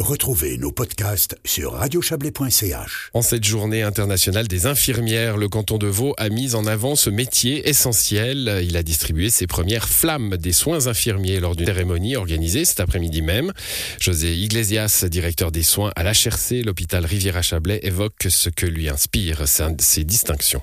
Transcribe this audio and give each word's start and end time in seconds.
Retrouvez 0.00 0.58
nos 0.58 0.70
podcasts 0.70 1.36
sur 1.44 1.72
radiochablais.ch. 1.72 3.10
En 3.14 3.20
cette 3.20 3.42
journée 3.42 3.82
internationale 3.82 4.46
des 4.46 4.66
infirmières, 4.66 5.36
le 5.36 5.48
canton 5.48 5.76
de 5.76 5.88
Vaud 5.88 6.14
a 6.18 6.28
mis 6.28 6.54
en 6.54 6.66
avant 6.66 6.94
ce 6.94 7.10
métier 7.10 7.68
essentiel. 7.68 8.60
Il 8.62 8.76
a 8.76 8.84
distribué 8.84 9.28
ses 9.28 9.48
premières 9.48 9.88
flammes 9.88 10.36
des 10.36 10.52
soins 10.52 10.86
infirmiers 10.86 11.40
lors 11.40 11.56
d'une 11.56 11.66
cérémonie 11.66 12.14
organisée 12.14 12.64
cet 12.64 12.78
après-midi 12.78 13.22
même. 13.22 13.52
José 13.98 14.34
Iglesias, 14.34 15.04
directeur 15.10 15.50
des 15.50 15.64
soins 15.64 15.90
à 15.96 16.04
l'HRC, 16.04 16.62
l'hôpital 16.64 17.04
Rivière-à-Chablais, 17.04 17.80
évoque 17.82 18.28
ce 18.28 18.50
que 18.50 18.66
lui 18.66 18.88
inspire 18.88 19.42
ces 19.46 20.04
distinctions 20.04 20.62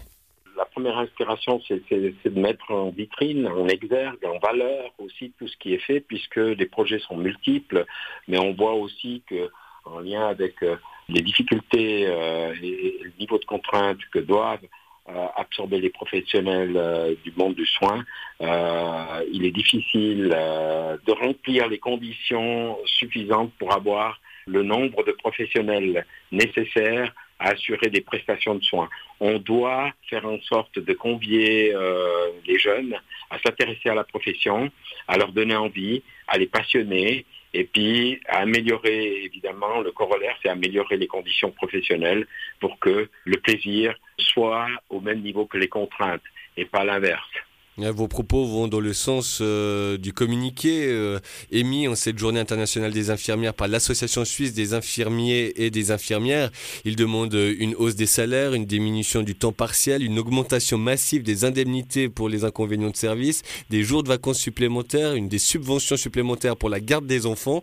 première 0.76 0.98
inspiration, 0.98 1.62
c'est 1.68 1.90
de 1.90 2.40
mettre 2.40 2.70
en 2.70 2.90
vitrine, 2.90 3.48
en 3.48 3.68
exergue, 3.70 4.26
en 4.26 4.40
valeur 4.40 4.92
aussi 4.98 5.32
tout 5.40 5.48
ce 5.48 5.56
qui 5.56 5.74
est 5.74 5.80
fait, 5.80 6.02
puisque 6.02 6.36
les 6.36 6.66
projets 6.66 7.00
sont 7.00 7.16
multiples, 7.16 7.86
mais 8.28 8.38
on 8.38 8.54
voit 8.54 8.74
aussi 8.74 9.24
que 9.26 9.50
en 9.86 10.00
lien 10.00 10.28
avec 10.28 10.62
euh, 10.64 10.76
les 11.08 11.22
difficultés 11.22 12.08
euh, 12.08 12.54
et 12.62 13.00
le 13.04 13.12
niveau 13.20 13.38
de 13.38 13.46
contrainte 13.46 14.00
que 14.12 14.20
doivent 14.20 14.68
euh, 15.08 15.28
absorber 15.38 15.80
les 15.80 15.92
professionnels 15.92 17.16
du 17.24 17.32
monde 17.38 17.56
du 17.56 17.66
soin, 17.66 18.04
il 18.42 19.46
est 19.46 19.56
difficile 19.62 20.30
de 20.30 21.12
remplir 21.12 21.70
les 21.70 21.78
conditions 21.78 22.78
suffisantes 22.86 23.54
pour 23.60 23.72
avoir 23.72 24.20
le 24.48 24.64
nombre 24.64 25.06
de 25.06 25.12
professionnels 25.12 26.06
nécessaires 26.32 27.14
à 27.40 27.50
assurer 27.50 27.90
des 27.90 28.02
prestations 28.02 28.56
de 28.56 28.64
soins. 28.64 28.90
On 29.20 29.40
doit 29.40 29.92
faire 30.10 30.26
en 30.26 30.40
sorte 30.42 30.80
de 30.80 30.94
convier 30.94 31.74
euh, 31.74 32.30
les 32.46 32.58
jeunes 32.58 32.96
à 33.30 33.40
s'intéresser 33.40 33.90
à 33.90 33.96
la 33.96 34.04
profession, 34.04 34.72
à 35.08 35.18
leur 35.18 35.32
donner 35.32 35.56
envie, 35.56 36.04
à 36.28 36.38
les 36.38 36.48
passionner 36.48 37.26
et 37.54 37.64
puis 37.64 38.20
à 38.28 38.40
améliorer 38.40 39.24
évidemment 39.24 39.80
le 39.80 39.92
corollaire, 39.92 40.38
c'est 40.42 40.50
améliorer 40.50 40.98
les 40.98 41.08
conditions 41.08 41.52
professionnelles 41.52 42.28
pour 42.60 42.78
que 42.80 43.10
le 43.24 43.38
plaisir 43.38 43.96
soit 44.18 44.68
au 44.90 45.00
même 45.00 45.22
niveau 45.22 45.46
que 45.46 45.58
les 45.58 45.70
contraintes 45.70 46.24
et 46.58 46.66
pas 46.66 46.84
l'inverse. 46.84 47.30
Vos 47.78 48.08
propos 48.08 48.46
vont 48.46 48.70
dans 48.70 48.80
le 48.80 48.94
sens 48.94 49.40
euh, 49.42 49.98
du 49.98 50.14
communiqué 50.14 50.88
euh, 50.88 51.20
émis 51.52 51.90
en 51.90 51.96
cette 51.96 52.18
journée 52.18 52.40
internationale 52.40 52.94
des 52.94 53.10
infirmières 53.10 53.54
par 53.54 53.68
l'Association 53.68 54.24
suisse 54.24 54.54
des 54.54 54.74
infirmiers 54.74 55.52
et 55.58 55.72
des 55.72 55.92
infirmières. 55.92 56.52
Ils 56.86 56.96
demandent 56.96 57.34
une 57.34 57.76
hausse 57.76 57.96
des 57.96 58.06
salaires, 58.06 58.54
une 58.54 58.66
diminution 58.66 59.24
du 59.24 59.36
temps 59.36 59.52
partiel, 59.52 60.04
une 60.04 60.20
augmentation 60.20 60.78
massive 60.78 61.24
des 61.24 61.44
indemnités 61.44 62.08
pour 62.08 62.30
les 62.30 62.46
inconvénients 62.46 62.92
de 62.92 62.96
service, 62.96 63.42
des 63.70 63.84
jours 63.84 64.04
de 64.04 64.08
vacances 64.08 64.40
supplémentaires, 64.40 65.14
une 65.14 65.28
des 65.28 65.38
subventions 65.38 65.98
supplémentaires 65.98 66.56
pour 66.56 66.70
la 66.70 66.80
garde 66.80 67.08
des 67.08 67.26
enfants. 67.26 67.62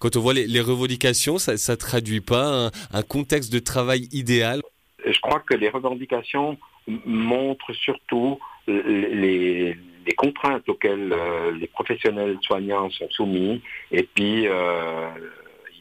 Quand 0.00 0.16
on 0.16 0.20
voit 0.20 0.34
les, 0.34 0.60
revendications, 0.60 1.38
ça 1.38 1.52
ne 1.52 1.74
traduit 1.76 2.20
pas 2.20 2.72
un 2.92 3.02
contexte 3.02 3.52
de 3.52 3.60
travail 3.60 4.08
idéal. 4.10 4.60
Je 5.04 5.20
crois 5.20 5.40
que 5.40 5.54
les 5.54 5.68
revendications 5.68 6.58
montrent 6.86 7.72
surtout 7.72 8.38
les, 8.66 9.76
contraintes 10.16 10.68
auxquelles 10.68 11.12
euh, 11.12 11.52
les 11.52 11.66
professionnels 11.66 12.38
soignants 12.42 12.90
sont 12.90 13.08
soumis. 13.10 13.62
Et 13.90 14.02
puis, 14.02 14.46
euh, 14.46 15.08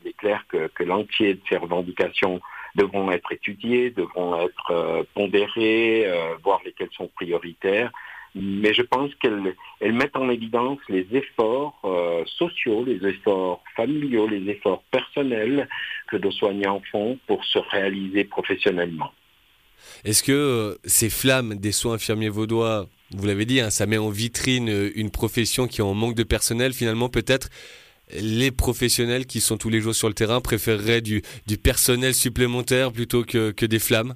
il 0.01 0.09
est 0.09 0.17
clair 0.17 0.45
que, 0.47 0.83
l'entier 0.83 1.35
de 1.35 1.41
ces 1.49 1.57
revendications 1.57 2.41
devront 2.75 3.11
être 3.11 3.31
étudiées, 3.31 3.91
devront 3.91 4.39
être 4.41 4.71
euh, 4.71 5.03
pondérées, 5.13 6.07
voir 6.43 6.61
lesquelles 6.65 6.91
sont 6.93 7.09
prioritaires. 7.15 7.91
Mais 8.33 8.73
je 8.73 8.81
pense 8.81 9.13
qu'elles 9.15 9.53
mettent 9.81 10.15
en 10.15 10.29
évidence 10.29 10.79
les 10.87 11.05
efforts 11.11 11.81
sociaux, 12.25 12.85
les 12.85 13.05
efforts 13.05 13.61
familiaux, 13.75 14.25
les 14.25 14.49
efforts 14.49 14.83
personnels 14.89 15.67
que 16.11 16.17
nos 16.17 16.31
soignants 16.31 16.81
font 16.91 17.17
pour 17.25 17.43
se 17.45 17.57
réaliser 17.57 18.25
professionnellement. 18.25 19.11
Est-ce 20.03 20.23
que 20.23 20.31
euh, 20.31 20.75
ces 20.83 21.09
flammes 21.09 21.55
des 21.55 21.71
soins 21.71 21.93
infirmiers 21.95 22.29
vaudois, 22.29 22.87
vous 23.11 23.25
l'avez 23.25 23.45
dit, 23.45 23.61
hein, 23.61 23.69
ça 23.69 23.85
met 23.85 23.97
en 23.97 24.09
vitrine 24.09 24.69
euh, 24.69 24.91
une 24.95 25.09
profession 25.09 25.67
qui 25.67 25.81
est 25.81 25.83
en 25.83 25.93
manque 25.93 26.15
de 26.15 26.23
personnel, 26.23 26.73
finalement 26.73 27.09
peut-être 27.09 27.49
les 28.19 28.51
professionnels 28.51 29.25
qui 29.25 29.39
sont 29.39 29.57
tous 29.57 29.69
les 29.69 29.79
jours 29.79 29.95
sur 29.95 30.09
le 30.09 30.13
terrain 30.13 30.41
préféreraient 30.41 31.01
du, 31.01 31.21
personnel 31.63 32.13
supplémentaire 32.13 32.91
plutôt 32.91 33.23
que, 33.23 33.65
des 33.65 33.79
flammes? 33.79 34.15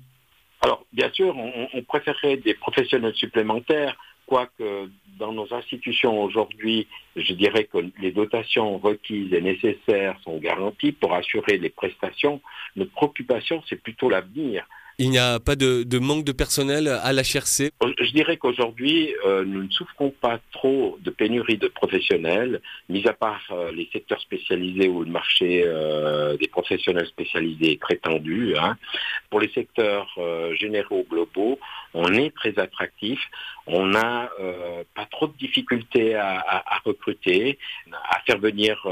Alors, 0.61 0.85
bien 0.91 1.09
sûr, 1.13 1.35
on, 1.37 1.81
préférerait 1.83 2.37
des 2.37 2.55
professionnels 2.55 3.15
supplémentaires, 3.15 3.95
quoique 4.25 4.89
dans 5.17 5.31
nos 5.31 5.53
institutions 5.53 6.21
aujourd'hui, 6.21 6.87
je 7.15 7.33
dirais 7.33 7.65
que 7.65 7.77
les 7.99 8.11
dotations 8.11 8.77
requises 8.77 9.33
et 9.33 9.41
nécessaires 9.41 10.19
sont 10.23 10.37
garanties 10.37 10.91
pour 10.91 11.13
assurer 11.13 11.57
les 11.57 11.69
prestations. 11.69 12.41
Notre 12.75 12.91
préoccupation, 12.91 13.63
c'est 13.67 13.81
plutôt 13.81 14.09
l'avenir. 14.09 14.67
Il 14.97 15.09
n'y 15.09 15.17
a 15.17 15.41
pas 15.41 15.57
de, 15.57 15.99
manque 15.99 16.23
de 16.23 16.31
personnel 16.31 16.87
à 16.87 17.11
l'HRC 17.11 17.71
Je 17.81 18.11
dirais 18.11 18.37
qu'aujourd'hui, 18.37 19.13
euh, 19.25 19.43
nous 19.43 19.63
ne 19.63 19.69
souffrons 19.69 20.09
pas 20.09 20.39
trop 20.53 20.97
de 21.01 21.09
pénurie 21.09 21.57
de 21.57 21.67
professionnels, 21.67 22.61
mis 22.87 23.05
à 23.05 23.11
part 23.11 23.41
euh, 23.51 23.73
les 23.73 23.89
secteurs 23.91 24.21
spécialisés 24.21 24.87
où 24.87 25.03
le 25.03 25.11
marché 25.11 25.63
euh, 25.65 26.37
des 26.37 26.47
professionnels 26.47 27.07
spécialisés 27.07 27.73
est 27.73 27.81
très 27.81 27.97
tendu. 27.97 28.55
Hein. 28.57 28.77
Pour 29.29 29.41
les 29.41 29.49
secteurs 29.49 30.07
généraux 30.53 31.05
globaux, 31.09 31.59
on 31.93 32.13
est 32.13 32.33
très 32.33 32.57
attractif. 32.57 33.19
On 33.67 33.87
n'a 33.87 34.29
pas 34.93 35.05
trop 35.11 35.27
de 35.27 35.33
difficultés 35.37 36.15
à, 36.15 36.39
à, 36.39 36.79
recruter, 36.85 37.57
à 37.91 38.21
faire 38.25 38.37
venir 38.37 38.87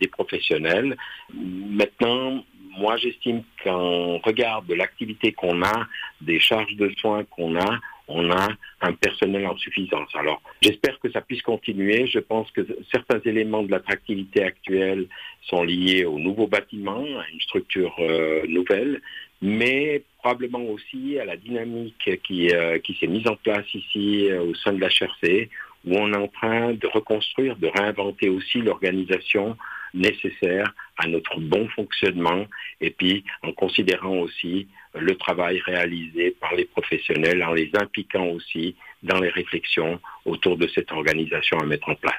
des 0.00 0.08
professionnels. 0.08 0.96
Maintenant, 1.34 2.44
moi, 2.76 2.96
j'estime 2.96 3.42
qu'en 3.62 4.18
regard 4.18 4.62
de 4.62 4.74
l'activité 4.74 5.32
qu'on 5.32 5.62
a, 5.62 5.86
des 6.20 6.40
charges 6.40 6.74
de 6.76 6.90
soins 6.98 7.24
qu'on 7.24 7.56
a, 7.58 7.80
on 8.08 8.30
a 8.30 8.48
un 8.82 8.92
personnel 8.92 9.46
en 9.46 9.56
suffisance. 9.56 10.10
Alors, 10.14 10.42
j'espère 10.60 10.98
que 11.00 11.10
ça 11.10 11.20
puisse 11.20 11.42
continuer. 11.42 12.06
Je 12.06 12.18
pense 12.18 12.50
que 12.50 12.66
certains 12.92 13.20
éléments 13.24 13.62
de 13.62 13.70
l'attractivité 13.70 14.42
actuelle 14.42 15.06
sont 15.42 15.62
liés 15.62 16.04
au 16.04 16.18
nouveau 16.18 16.46
bâtiment, 16.46 17.00
à 17.00 17.28
une 17.32 17.40
structure 17.40 17.94
euh, 18.00 18.46
nouvelle, 18.46 19.00
mais 19.40 20.02
probablement 20.18 20.62
aussi 20.64 21.18
à 21.18 21.24
la 21.24 21.36
dynamique 21.36 22.20
qui, 22.24 22.50
euh, 22.50 22.78
qui 22.78 22.94
s'est 22.94 23.06
mise 23.06 23.26
en 23.26 23.36
place 23.36 23.66
ici 23.74 24.28
euh, 24.30 24.42
au 24.42 24.54
sein 24.54 24.72
de 24.72 24.80
la 24.80 24.88
HRC, 24.88 25.48
où 25.86 25.96
on 25.96 26.12
est 26.12 26.16
en 26.16 26.28
train 26.28 26.72
de 26.72 26.86
reconstruire, 26.86 27.56
de 27.56 27.68
réinventer 27.68 28.28
aussi 28.28 28.60
l'organisation 28.60 29.56
nécessaire 29.94 30.74
à 30.98 31.06
notre 31.06 31.40
bon 31.40 31.68
fonctionnement 31.68 32.46
et 32.80 32.90
puis 32.90 33.24
en 33.42 33.52
considérant 33.52 34.18
aussi 34.18 34.68
le 34.94 35.16
travail 35.16 35.60
réalisé 35.60 36.36
par 36.40 36.54
les 36.54 36.66
professionnels, 36.66 37.42
en 37.42 37.52
les 37.52 37.70
impliquant 37.74 38.26
aussi 38.26 38.76
dans 39.02 39.20
les 39.20 39.30
réflexions 39.30 40.00
autour 40.24 40.56
de 40.56 40.68
cette 40.68 40.92
organisation 40.92 41.58
à 41.58 41.64
mettre 41.64 41.88
en 41.88 41.94
place. 41.94 42.14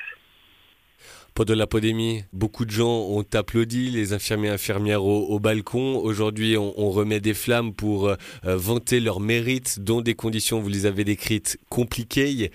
Pendant 1.35 1.56
la 1.56 1.68
pandémie, 1.68 2.23
beaucoup 2.31 2.63
de 2.63 2.72
gens 2.72 3.09
ont 3.09 3.25
applaudi, 3.34 3.90
les 3.90 4.13
infirmiers 4.13 4.47
et 4.47 4.51
infirmières 4.51 5.03
au, 5.03 5.38
balcon. 5.38 5.97
Aujourd'hui, 5.97 6.56
on, 6.56 6.90
remet 6.91 7.19
des 7.19 7.34
flammes 7.34 7.73
pour 7.73 8.07
euh, 8.07 8.16
vanter 8.46 9.01
leurs 9.01 9.19
mérites 9.19 9.81
dans 9.81 10.00
des 10.00 10.13
conditions, 10.13 10.62
vous 10.62 10.69
les 10.69 10.85
avez 10.85 11.03
décrites, 11.03 11.59
compliquées. 11.68 12.51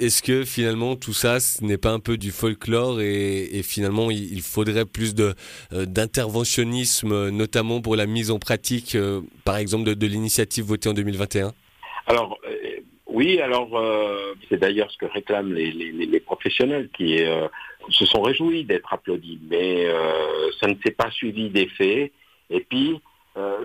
Est-ce 0.00 0.24
que 0.24 0.44
finalement 0.44 0.96
tout 0.96 1.12
ça, 1.12 1.38
ce 1.38 1.62
n'est 1.62 1.78
pas 1.78 1.92
un 1.92 2.00
peu 2.00 2.16
du 2.16 2.32
folklore 2.32 3.00
et, 3.00 3.62
finalement 3.62 4.10
il, 4.10 4.42
faudrait 4.42 4.86
plus 4.86 5.14
de 5.14 5.36
euh, 5.72 5.86
d'interventionnisme, 5.86 7.28
notamment 7.28 7.80
pour 7.80 7.94
la 7.94 8.06
mise 8.06 8.32
en 8.32 8.40
pratique, 8.40 8.96
euh, 8.96 9.20
par 9.44 9.56
exemple, 9.56 9.84
de, 9.84 9.94
de 9.94 10.06
l'initiative 10.08 10.64
votée 10.64 10.88
en 10.88 10.94
2021 10.94 11.52
Alors, 12.08 12.40
oui, 13.16 13.40
alors 13.40 13.74
euh, 13.78 14.34
c'est 14.48 14.58
d'ailleurs 14.58 14.90
ce 14.90 14.98
que 14.98 15.06
réclament 15.06 15.54
les, 15.54 16.20
professionnels 16.20 16.90
qui 16.94 17.24
euh, 17.24 17.48
se 17.88 18.06
sont 18.06 18.22
réjouis 18.22 18.64
d'être 18.64 18.92
applaudis, 18.92 19.40
mais 19.48 19.86
euh, 19.86 20.50
ça 20.60 20.66
ne 20.66 20.74
s'est 20.84 20.92
pas 20.92 21.10
suivi 21.10 21.50
des 21.50 21.68
faits. 21.68 22.12
Et 22.50 22.60
puis, 22.60 23.00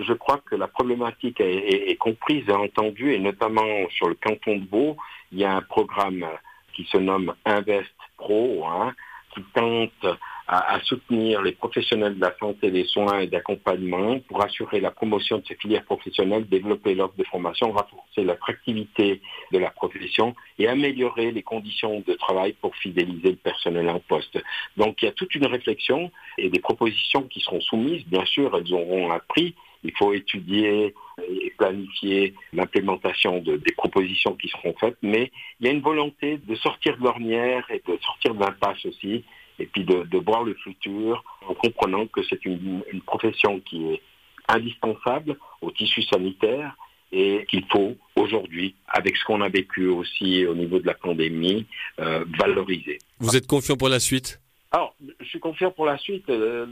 je 0.01 0.12
crois 0.12 0.39
que 0.39 0.56
la 0.56 0.68
problématique 0.68 1.39
est, 1.39 1.95
comprise 1.97 2.44
et 2.50 2.51
entendue, 2.51 3.13
et 3.13 3.19
notamment 3.19 3.88
sur 3.89 4.09
le 4.09 4.15
canton 4.15 4.57
de 4.57 4.68
Vaud, 4.69 4.97
il 5.31 5.39
y 5.39 5.45
a 5.45 5.56
un 5.56 5.62
programme 5.62 6.25
qui 6.73 6.83
se 6.91 6.97
nomme 6.97 7.33
Invest 7.45 7.94
Pro, 8.18 8.65
hein, 8.65 8.94
qui 9.33 9.41
tente 9.53 10.06
à, 10.51 10.81
soutenir 10.81 11.42
les 11.42 11.53
professionnels 11.53 12.15
de 12.15 12.19
la 12.19 12.36
santé, 12.38 12.71
des 12.71 12.83
soins 12.83 13.21
et 13.21 13.27
d'accompagnement 13.27 14.19
pour 14.19 14.44
assurer 14.44 14.81
la 14.81 14.92
promotion 14.92 15.38
de 15.38 15.45
ces 15.48 15.56
filières 15.56 15.86
professionnelles, 15.86 16.45
développer 16.45 16.94
l'offre 16.94 17.15
de 17.18 17.24
formation, 17.24 17.71
renforcer 17.71 18.25
l'attractivité 18.25 19.21
de 19.53 19.57
la 19.57 19.69
profession 19.69 20.36
et 20.59 20.68
améliorer 20.68 21.31
les 21.31 21.42
conditions 21.42 22.03
de 22.06 22.13
travail 22.15 22.51
pour 22.59 22.75
fidéliser 22.75 23.30
le 23.30 23.38
personnel 23.38 23.88
en 23.88 24.01
poste. 24.01 24.38
Donc 24.75 25.01
il 25.01 25.06
y 25.06 25.07
a 25.07 25.13
toute 25.13 25.33
une 25.36 25.45
réflexion 25.45 26.12
et 26.38 26.50
des 26.50 26.59
propositions 26.59 27.24
qui 27.24 27.39
seront 27.39 27.62
soumises. 27.62 28.03
Bien 28.07 28.25
sûr, 28.25 28.53
elles 28.53 28.74
auront 28.74 29.09
un 29.09 29.19
prix. 29.19 29.56
Il 29.86 29.94
faut 29.98 30.12
étudier 30.12 30.94
et 31.30 31.53
planifier 31.57 32.33
l'implémentation 32.51 33.39
des 33.39 33.71
propositions 33.71 34.36
qui 34.36 34.50
seront 34.50 34.75
faites, 34.80 34.98
mais 35.01 35.31
il 35.59 35.68
y 35.68 35.69
a 35.69 35.71
une 35.71 35.81
volonté 35.81 36.38
de 36.38 36.56
sortir 36.56 36.98
de 36.98 37.03
l'ornière 37.03 37.65
et 37.71 37.81
de 37.88 37.98
sortir 38.01 38.36
de 38.36 38.42
l'impasse 38.42 38.86
aussi 38.86 39.24
et 39.62 39.66
puis 39.68 39.84
de, 39.84 40.18
voir 40.18 40.44
le 40.44 40.54
futur 40.56 41.24
en 41.48 41.54
comprenant 41.54 42.08
que 42.08 42.22
c'est 42.24 42.44
une, 42.46 42.81
profession 43.06 43.60
qui 43.60 43.94
est 43.94 44.02
indispensable 44.48 45.38
au 45.62 45.72
tissu 45.72 46.02
sanitaire 46.04 46.75
et 47.12 47.46
qu'il 47.50 47.66
faut 47.66 47.96
aujourd'hui, 48.16 48.75
avec 48.88 49.18
ce 49.18 49.25
qu'on 49.25 49.42
a 49.42 49.50
vécu 49.50 49.88
aussi 49.88 50.46
au 50.46 50.56
niveau 50.56 50.80
de 50.80 50.88
la 50.88 50.94
pandémie, 50.94 51.66
euh, 52.00 52.24
valoriser. 52.40 53.00
Vous 53.19 53.36
êtes 53.36 53.48
confiant 53.48 53.75
pour 53.75 53.90
la 53.90 54.00
suite? 54.00 54.40
Alors, 54.72 54.96
je 55.19 55.25
suis 55.25 55.40
confiant 55.42 55.72
pour 55.72 55.86
la 55.86 55.98
suite. 55.98 56.30
Euh, 56.30 56.66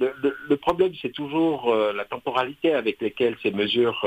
le, 0.48 0.58
problème, 0.58 0.94
c'est 1.02 1.12
toujours 1.12 1.70
euh, 1.70 1.92
la 1.92 2.06
temporalité 2.06 2.72
avec 2.72 3.02
laquelle 3.02 3.36
ces 3.44 3.52
mesures 3.52 4.00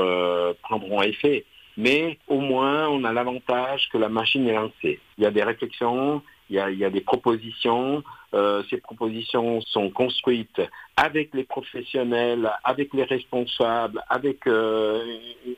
prendront 0.63 1.03
effet. 1.03 1.45
Mais 1.77 2.19
au 2.27 2.39
moins, 2.39 2.87
on 2.89 3.03
a 3.03 3.13
l'avantage 3.13 3.89
que 3.91 3.97
la 3.97 4.09
machine 4.09 4.47
est 4.47 4.53
lancée. 4.53 4.99
Il 5.17 5.23
y 5.23 5.27
a 5.27 5.31
des 5.31 5.43
réflexions, 5.43 6.21
il 6.49 6.55
y 6.55 6.85
a, 6.85 6.89
des 6.89 7.01
propositions. 7.01 8.03
Euh, 8.33 8.63
ces 8.69 8.77
propositions 8.77 9.61
sont 9.61 9.89
construites 9.89 10.61
avec 10.95 11.33
les 11.33 11.43
professionnels, 11.43 12.51
avec 12.63 12.93
les 12.93 13.03
responsables, 13.03 14.03
avec 14.09 14.45
euh, 14.47 15.03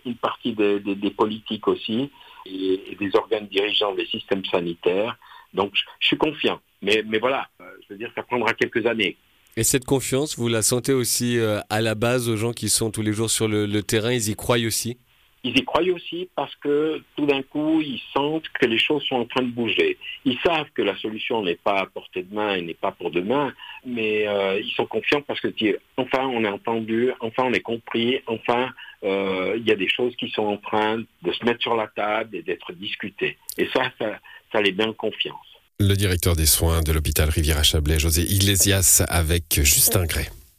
une 0.05 0.15
partie 0.15 0.53
des, 0.53 1.13
politiques 1.15 1.67
aussi, 1.67 2.11
et, 2.45 2.97
des 2.99 3.15
organes 3.15 3.47
dirigeants 3.47 3.95
des 3.95 4.05
systèmes 4.05 4.45
sanitaires. 4.45 5.17
Donc, 5.53 5.71
je, 5.73 6.07
suis 6.07 6.17
confiant. 6.17 6.59
Mais, 6.81 7.03
mais 7.05 7.19
voilà, 7.19 7.47
euh, 7.61 7.65
je 7.83 7.93
veux 7.93 7.97
dire, 7.97 8.11
ça 8.15 8.23
prendra 8.23 8.53
quelques 8.53 8.85
années. 8.85 9.17
Et 9.57 9.63
cette 9.63 9.85
confiance, 9.85 10.37
vous 10.37 10.49
la 10.49 10.61
sentez 10.61 10.91
aussi 10.91 11.39
à 11.69 11.79
la 11.79 11.95
base 11.95 12.27
aux 12.27 12.35
gens 12.35 12.51
qui 12.51 12.67
sont 12.67 12.91
tous 12.91 13.01
les 13.01 13.13
jours 13.13 13.29
sur 13.29 13.47
le 13.47 13.81
terrain, 13.83 14.11
ils 14.11 14.29
y 14.29 14.35
croient 14.35 14.57
aussi? 14.57 14.97
Ils 15.45 15.57
y 15.59 15.63
croient 15.63 15.83
aussi 15.93 16.27
parce 16.35 16.55
que 16.55 17.01
tout 17.15 17.27
d'un 17.27 17.43
coup, 17.43 17.79
ils 17.79 18.01
sentent 18.13 18.49
que 18.49 18.65
les 18.65 18.79
choses 18.79 19.03
sont 19.03 19.17
en 19.17 19.25
train 19.25 19.43
de 19.43 19.51
bouger. 19.51 19.97
Ils 20.25 20.39
savent 20.39 20.69
que 20.73 20.81
la 20.81 20.97
solution 20.97 21.43
n'est 21.43 21.55
pas 21.55 21.81
à 21.81 21.85
portée 21.85 22.23
de 22.23 22.33
main 22.33 22.55
et 22.55 22.61
n'est 22.61 22.73
pas 22.73 22.91
pour 22.91 23.11
demain, 23.11 23.53
mais 23.85 24.27
euh, 24.27 24.59
ils 24.59 24.71
sont 24.71 24.87
confiants 24.87 25.21
parce 25.21 25.39
que 25.39 25.49
enfin 25.97 26.25
on 26.25 26.43
est 26.43 26.49
entendu, 26.49 27.11
enfin 27.19 27.43
on 27.45 27.53
est 27.53 27.61
compris, 27.61 28.19
enfin 28.25 28.71
euh, 29.03 29.53
il 29.57 29.67
y 29.67 29.71
a 29.71 29.75
des 29.75 29.87
choses 29.87 30.15
qui 30.15 30.29
sont 30.31 30.45
en 30.45 30.57
train 30.57 30.97
de 30.97 31.31
se 31.31 31.45
mettre 31.45 31.61
sur 31.61 31.75
la 31.75 31.87
table 31.87 32.35
et 32.37 32.41
d'être 32.41 32.73
discutées. 32.73 33.37
Et 33.59 33.67
ça, 33.67 33.91
ça, 33.99 34.19
ça 34.51 34.61
les 34.61 34.75
en 34.83 34.93
confiance. 34.93 35.45
Le 35.79 35.93
directeur 35.93 36.35
des 36.35 36.47
soins 36.47 36.81
de 36.81 36.91
l'hôpital 36.91 37.29
Rivière-à-Chablais, 37.29 37.99
José 37.99 38.23
Iglesias, 38.23 39.05
avec 39.09 39.61
Justin 39.61 40.05
Gray. 40.05 40.25